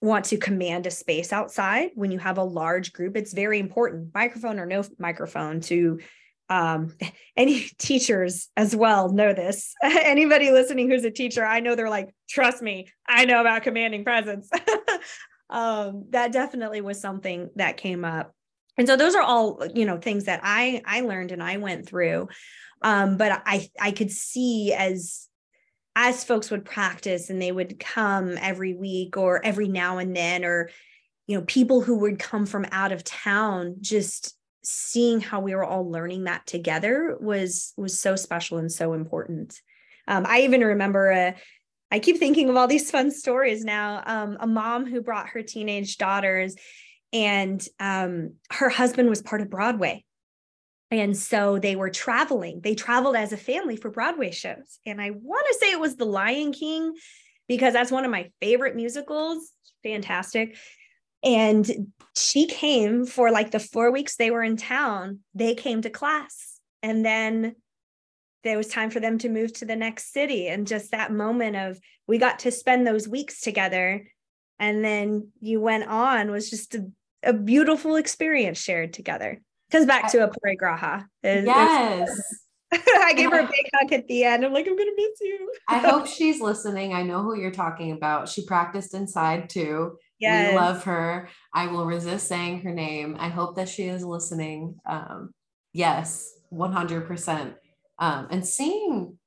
[0.00, 4.14] want to command a space outside, when you have a large group, it's very important,
[4.14, 6.00] microphone or no microphone, to
[6.48, 6.94] um,
[7.36, 9.74] any teachers as well know this.
[9.82, 14.04] Anybody listening who's a teacher, I know they're like, trust me, I know about commanding
[14.04, 14.48] presence.
[15.50, 18.34] um, that definitely was something that came up.
[18.78, 21.88] And so those are all, you know, things that I I learned and I went
[21.88, 22.28] through.
[22.82, 25.28] Um, but I I could see as
[25.94, 30.44] as folks would practice and they would come every week or every now and then,
[30.44, 30.68] or
[31.26, 34.35] you know, people who would come from out of town just
[34.68, 39.60] seeing how we were all learning that together was was so special and so important
[40.08, 41.34] um, i even remember a
[41.90, 44.02] I keep thinking of all these fun stories now.
[44.04, 46.56] Um, a mom who brought her teenage daughters,
[47.12, 50.04] and um, her husband was part of Broadway.
[50.90, 52.60] And so they were traveling.
[52.62, 54.78] They traveled as a family for Broadway shows.
[54.84, 56.94] And I want to say it was The Lion King
[57.48, 59.50] because that's one of my favorite musicals.
[59.82, 60.56] Fantastic.
[61.26, 65.90] And she came for like the four weeks they were in town, they came to
[65.90, 66.60] class.
[66.82, 67.56] And then
[68.44, 70.46] there was time for them to move to the next city.
[70.46, 74.06] And just that moment of we got to spend those weeks together.
[74.60, 76.86] And then you went on was just a,
[77.24, 79.42] a beautiful experience shared together.
[79.72, 81.06] Comes back to aparigraha.
[81.24, 82.20] Yes.
[82.72, 84.44] I gave her a big hug at the end.
[84.44, 85.52] I'm like, I'm gonna miss you.
[85.68, 86.94] I hope she's listening.
[86.94, 88.28] I know who you're talking about.
[88.28, 89.98] She practiced inside too.
[90.18, 90.50] Yes.
[90.50, 91.28] We love her.
[91.52, 93.16] I will resist saying her name.
[93.18, 94.76] I hope that she is listening.
[94.86, 95.32] Um,
[95.72, 96.32] yes.
[96.52, 97.54] 100%.
[97.98, 99.18] Um, and seeing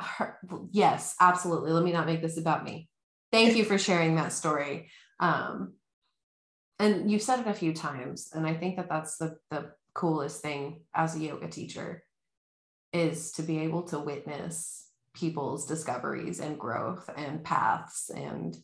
[0.00, 0.38] her,
[0.70, 1.72] yes, absolutely.
[1.72, 2.88] Let me not make this about me.
[3.32, 4.90] Thank you for sharing that story.
[5.20, 5.74] Um,
[6.78, 10.42] and you've said it a few times, and I think that that's the, the coolest
[10.42, 12.02] thing as a yoga teacher
[12.92, 18.56] is to be able to witness people's discoveries and growth and paths and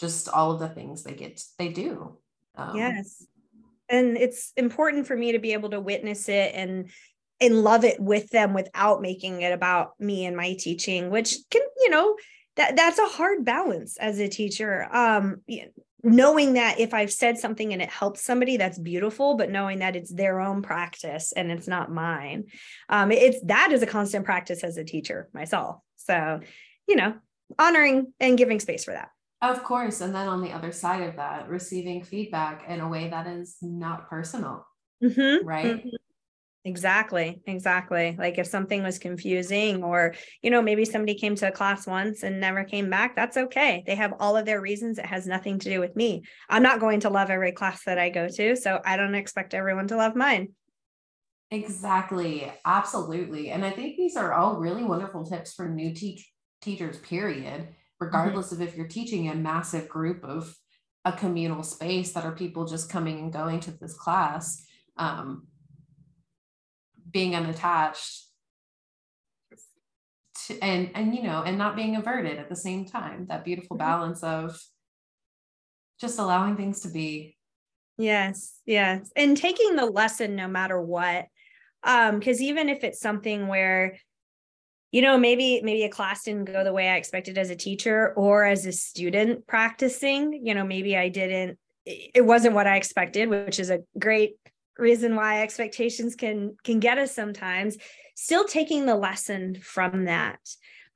[0.00, 2.16] just all of the things they get they do
[2.56, 3.26] um, yes
[3.88, 6.90] and it's important for me to be able to witness it and
[7.40, 11.62] and love it with them without making it about me and my teaching which can
[11.80, 12.16] you know
[12.56, 15.40] that that's a hard balance as a teacher um
[16.02, 19.96] knowing that if I've said something and it helps somebody, that's beautiful, but knowing that
[19.96, 22.44] it's their own practice and it's not mine.
[22.88, 25.80] Um, it's that is a constant practice as a teacher myself.
[25.96, 26.40] So,
[26.86, 27.14] you know,
[27.58, 29.10] honoring and giving space for that.
[29.42, 30.00] Of course.
[30.00, 33.56] And then on the other side of that, receiving feedback in a way that is
[33.62, 34.66] not personal.
[35.02, 35.46] Mm-hmm.
[35.46, 35.66] Right.
[35.66, 35.88] Mm-hmm.
[36.66, 37.40] Exactly.
[37.46, 38.16] Exactly.
[38.18, 42.22] Like if something was confusing or, you know, maybe somebody came to a class once
[42.22, 43.82] and never came back, that's okay.
[43.86, 44.98] They have all of their reasons.
[44.98, 46.22] It has nothing to do with me.
[46.50, 48.56] I'm not going to love every class that I go to.
[48.56, 50.48] So I don't expect everyone to love mine.
[51.50, 52.52] Exactly.
[52.66, 53.50] Absolutely.
[53.50, 57.68] And I think these are all really wonderful tips for new teach- teachers, period.
[58.00, 58.62] Regardless mm-hmm.
[58.62, 60.56] of if you're teaching a massive group of
[61.04, 64.64] a communal space that are people just coming and going to this class.
[64.96, 65.46] Um,
[67.10, 68.26] being unattached
[70.46, 73.76] to, and and you know and not being averted at the same time that beautiful
[73.76, 73.86] mm-hmm.
[73.86, 74.60] balance of
[76.00, 77.36] just allowing things to be
[77.98, 81.26] yes yes and taking the lesson no matter what
[81.82, 83.98] um because even if it's something where
[84.92, 88.12] you know maybe maybe a class didn't go the way i expected as a teacher
[88.16, 93.28] or as a student practicing you know maybe i didn't it wasn't what i expected
[93.28, 94.36] which is a great
[94.80, 97.76] reason why expectations can can get us sometimes.
[98.16, 100.40] Still taking the lesson from that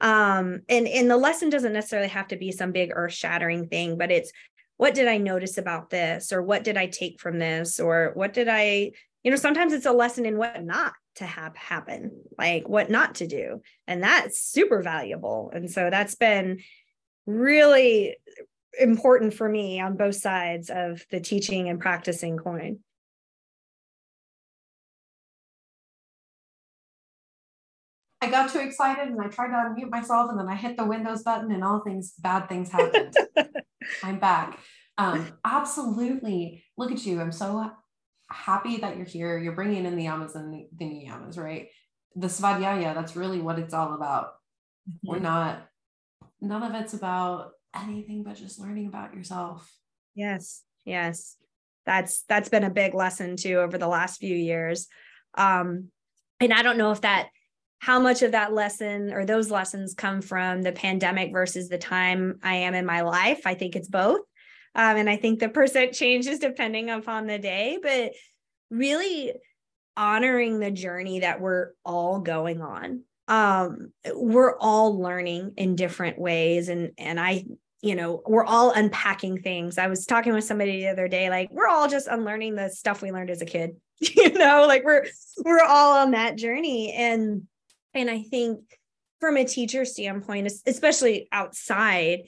[0.00, 3.96] um and and the lesson doesn't necessarily have to be some big earth shattering thing
[3.96, 4.32] but it's
[4.76, 6.32] what did i notice about this?
[6.32, 7.78] Or what did i take from this?
[7.78, 8.90] Or what did i
[9.22, 13.16] you know sometimes it's a lesson in what not to have happen like what not
[13.16, 16.60] to do and that's super valuable and so that's been
[17.26, 18.16] really
[18.78, 22.78] important for me on both sides of the teaching and practicing coin
[28.24, 30.84] I got too excited and I tried to unmute myself and then I hit the
[30.86, 33.14] Windows button and all things bad things happened.
[34.02, 34.58] I'm back.
[34.96, 36.64] Um, absolutely.
[36.78, 37.20] Look at you.
[37.20, 37.70] I'm so
[38.34, 39.38] happy that you're here.
[39.38, 41.68] You're bringing in the yamas and the, the niyamas, right?
[42.16, 44.34] The svadhyaya, that's really what it's all about.
[44.88, 45.10] Mm-hmm.
[45.10, 45.66] We're not,
[46.40, 49.72] none of it's about anything but just learning about yourself.
[50.14, 50.62] Yes.
[50.84, 51.36] Yes.
[51.86, 54.88] That's, that's been a big lesson too over the last few years.
[55.36, 55.88] Um,
[56.40, 57.28] and I don't know if that
[57.78, 62.38] how much of that lesson or those lessons come from the pandemic versus the time
[62.42, 63.42] I am in my life.
[63.44, 64.20] I think it's both.
[64.74, 68.12] Um, and I think the percent changes depending upon the day, but
[68.70, 69.32] really
[69.96, 73.04] honoring the journey that we're all going on.
[73.28, 76.68] Um, we're all learning in different ways.
[76.68, 77.44] And, and I,
[77.80, 79.78] you know, we're all unpacking things.
[79.78, 83.02] I was talking with somebody the other day, like we're all just unlearning the stuff
[83.02, 85.06] we learned as a kid, you know, like we're,
[85.44, 86.92] we're all on that journey.
[86.92, 87.46] And
[87.94, 88.60] and I think
[89.20, 92.24] from a teacher standpoint, especially outside,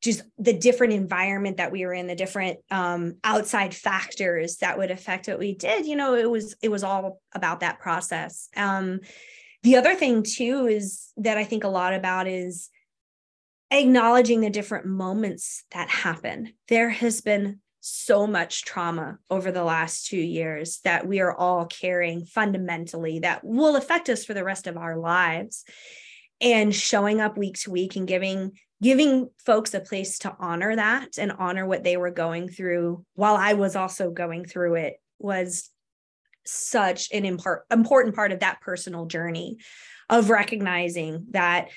[0.00, 4.90] just the different environment that we were in, the different um, outside factors that would
[4.90, 8.48] affect what we did, you know, it was it was all about that process.
[8.56, 9.00] Um,
[9.62, 12.68] the other thing too is that I think a lot about is
[13.70, 16.52] acknowledging the different moments that happen.
[16.68, 21.66] There has been so much trauma over the last two years that we are all
[21.66, 25.64] carrying fundamentally that will affect us for the rest of our lives
[26.40, 28.52] and showing up week to week and giving
[28.82, 33.36] giving folks a place to honor that and honor what they were going through while
[33.36, 35.70] i was also going through it was
[36.44, 39.58] such an import, important part of that personal journey
[40.08, 41.68] of recognizing that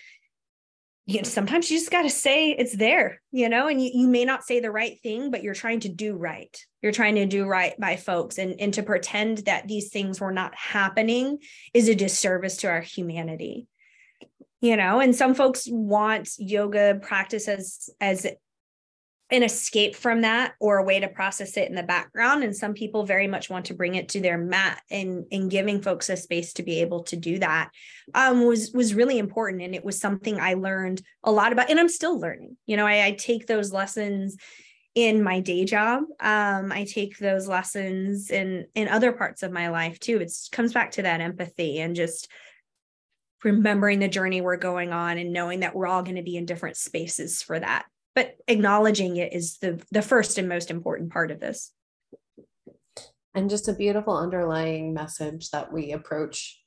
[1.08, 4.08] you know, sometimes you just got to say it's there, you know, and you, you
[4.08, 6.58] may not say the right thing, but you're trying to do right.
[6.82, 8.40] You're trying to do right by folks.
[8.40, 11.38] And, and to pretend that these things were not happening
[11.76, 13.68] is a disservice to our humanity.
[14.66, 18.26] You know, and some folks want yoga practice as as
[19.30, 22.74] an escape from that or a way to process it in the background and some
[22.74, 26.18] people very much want to bring it to their mat and and giving folks a
[26.18, 27.70] space to be able to do that
[28.16, 31.80] um, was was really important and it was something i learned a lot about and
[31.80, 34.38] i'm still learning you know i, I take those lessons
[34.96, 36.04] in my day job.
[36.22, 40.20] Um, I take those lessons in in other parts of my life too.
[40.22, 42.30] It comes back to that empathy and just
[43.46, 46.46] remembering the journey we're going on and knowing that we're all going to be in
[46.46, 47.86] different spaces for that.
[48.16, 51.72] But acknowledging it is the the first and most important part of this.
[53.34, 56.62] And just a beautiful underlying message that we approach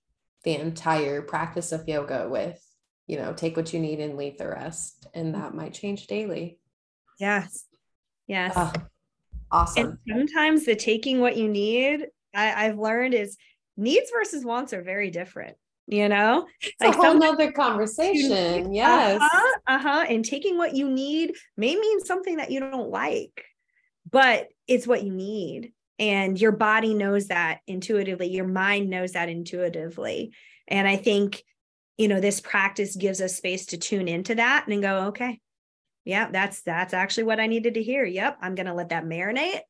[0.45, 2.63] the entire practice of yoga with,
[3.07, 5.07] you know, take what you need and leave the rest.
[5.15, 6.59] And that might change daily.
[7.19, 7.65] Yes.
[8.27, 8.55] Yes.
[8.55, 8.73] Uh,
[9.51, 9.99] awesome.
[10.07, 13.39] And sometimes the taking what you need, I, I've learned is
[13.79, 15.57] needs versus wants are very different
[15.89, 16.47] you know?
[16.61, 19.21] It's like a whole nother conversation yes.
[19.21, 23.45] uh-huh, uh-huh and taking what you need may mean something that you don't like
[24.11, 29.29] but it's what you need and your body knows that intuitively your mind knows that
[29.29, 30.33] intuitively
[30.69, 31.43] and i think
[31.97, 35.41] you know this practice gives us space to tune into that and go okay
[36.05, 38.05] yeah that's that's actually what i needed to hear.
[38.05, 39.61] Yep i'm going to let that marinate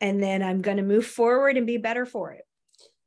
[0.00, 2.45] and then i'm going to move forward and be better for it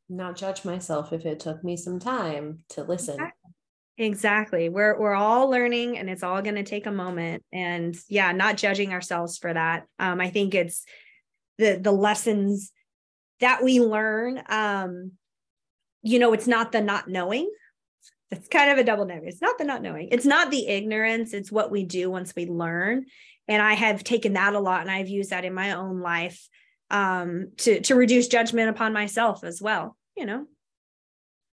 [0.09, 3.17] not judge myself if it took me some time to listen
[3.97, 4.69] exactly.
[4.69, 8.57] we're we're all learning and it's all going to take a moment and yeah not
[8.57, 10.85] judging ourselves for that um i think it's
[11.57, 12.71] the the lessons
[13.39, 15.11] that we learn um
[16.01, 17.49] you know it's not the not knowing
[18.31, 19.29] it's kind of a double negative.
[19.29, 20.09] It's not the not knowing.
[20.11, 21.33] It's not the ignorance.
[21.33, 23.05] It's what we do once we learn.
[23.47, 26.47] And I have taken that a lot and I've used that in my own life
[26.91, 29.97] um, to, to reduce judgment upon myself as well.
[30.19, 30.45] You know,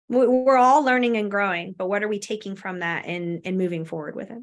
[0.09, 3.85] we're all learning and growing, but what are we taking from that and, and moving
[3.85, 4.43] forward with it?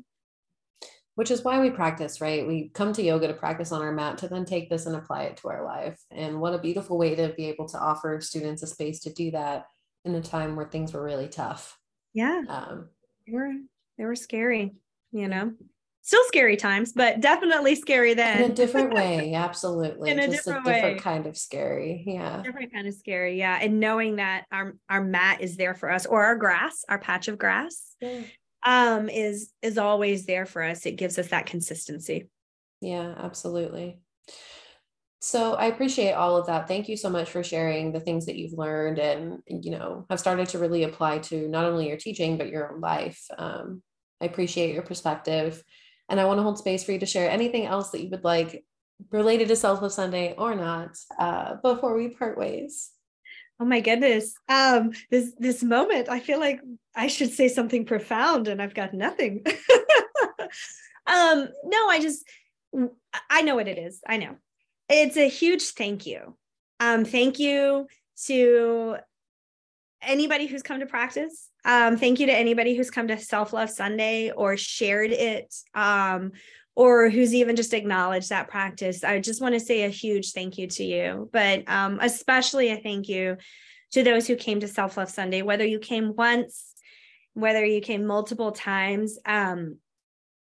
[1.15, 2.45] Which is why we practice, right?
[2.47, 5.23] We come to yoga to practice on our mat to then take this and apply
[5.23, 5.99] it to our life.
[6.11, 9.31] And what a beautiful way to be able to offer students a space to do
[9.31, 9.65] that
[10.03, 11.77] in a time where things were really tough
[12.17, 12.89] yeah um,
[13.27, 13.53] they were
[13.97, 14.75] they were scary
[15.11, 15.53] you know
[16.07, 20.45] still scary times but definitely scary then in a different way absolutely in a Just
[20.45, 20.99] different, a different way.
[21.01, 25.41] kind of scary yeah different kind of scary yeah and knowing that our our mat
[25.41, 28.21] is there for us or our grass our patch of grass yeah.
[28.65, 32.29] um is is always there for us it gives us that consistency
[32.79, 33.99] yeah absolutely
[35.19, 36.67] so I appreciate all of that.
[36.67, 40.19] Thank you so much for sharing the things that you've learned and you know have
[40.19, 43.25] started to really apply to not only your teaching but your own life.
[43.35, 43.81] Um,
[44.21, 45.63] I appreciate your perspective,
[46.09, 48.23] and I want to hold space for you to share anything else that you would
[48.23, 48.63] like
[49.11, 52.91] related to Self Love Sunday or not uh, before we part ways.
[53.59, 54.35] Oh my goodness.
[54.47, 56.61] Um, this this moment, I feel like
[56.95, 59.43] I should say something profound and I've got nothing.
[61.07, 62.23] um, no, I just
[63.29, 64.01] I know what it is.
[64.07, 64.35] I know
[64.89, 66.37] it's a huge thank you.
[66.79, 67.87] Um, thank you
[68.25, 68.97] to
[70.01, 71.49] anybody who's come to practice.
[71.65, 76.31] Um, thank you to anybody who's come to Self Love Sunday or shared it, um,
[76.75, 79.03] or who's even just acknowledged that practice.
[79.03, 82.77] I just want to say a huge thank you to you, but um, especially a
[82.77, 83.37] thank you
[83.91, 86.73] to those who came to Self Love Sunday, whether you came once,
[87.33, 89.17] whether you came multiple times.
[89.25, 89.77] Um,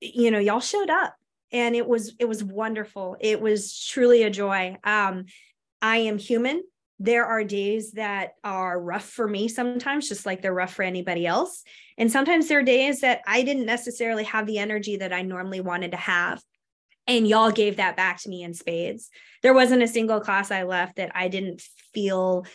[0.02, 1.16] you know, y'all showed up
[1.52, 5.26] and it was it was wonderful it was truly a joy um
[5.82, 6.62] i am human
[7.00, 11.28] there are days that are rough for me sometimes just like they're rough for anybody
[11.28, 11.64] else.
[11.98, 15.62] And sometimes there are days that i didn't necessarily have the energy that i normally
[15.62, 16.42] wanted to have
[17.08, 19.12] and y'all gave that back to me in spades.
[19.44, 21.62] There wasn't a single class i left that i didn't
[21.94, 22.46] feel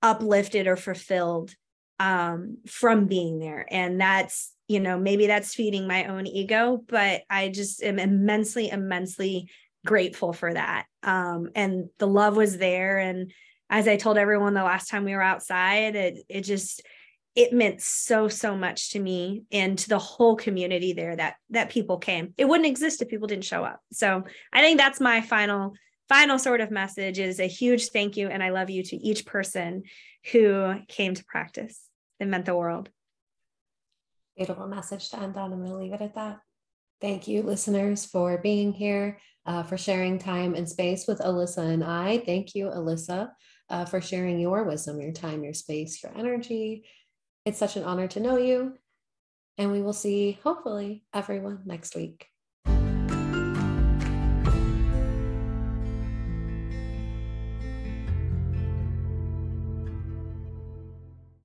[0.00, 1.54] uplifted or fulfilled
[2.00, 3.66] um, from being there.
[3.70, 8.70] And that's you know maybe that's feeding my own ego but i just am immensely
[8.70, 9.50] immensely
[9.84, 10.86] grateful for that.
[11.02, 13.32] Um, and the love was there and
[13.72, 16.82] as i told everyone the last time we were outside it it just
[17.34, 21.70] it meant so so much to me and to the whole community there that that
[21.70, 25.20] people came it wouldn't exist if people didn't show up so i think that's my
[25.20, 25.72] final
[26.08, 29.26] final sort of message is a huge thank you and i love you to each
[29.26, 29.82] person
[30.30, 31.88] who came to practice
[32.20, 32.88] it meant the world
[34.36, 35.52] Beautiful message to end on.
[35.52, 36.40] I'm going to leave it at that.
[37.00, 41.84] Thank you, listeners, for being here, uh, for sharing time and space with Alyssa and
[41.84, 42.18] I.
[42.18, 43.30] Thank you, Alyssa,
[43.70, 46.84] uh, for sharing your wisdom, your time, your space, your energy.
[47.44, 48.78] It's such an honor to know you.
[49.58, 52.31] And we will see, hopefully, everyone next week.